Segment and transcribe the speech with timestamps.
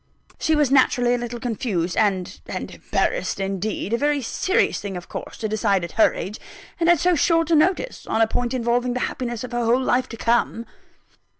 [0.39, 3.93] She was naturally a little confused and and embarrassed, indeed.
[3.93, 6.39] A very serious thing of course, to decide at her age,
[6.79, 9.79] and at so short a notice, on a point involving the happiness of her whole
[9.83, 10.65] life to come."